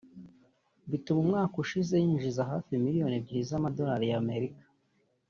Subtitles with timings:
[0.89, 4.63] bituma umwaka ushize yinjiza hafi miliyoni ebyiri z’amadorali ya Amerika